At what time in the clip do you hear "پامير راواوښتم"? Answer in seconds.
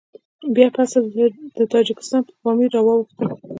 2.41-3.29